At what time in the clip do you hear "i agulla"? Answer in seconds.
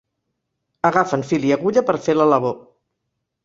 1.51-1.87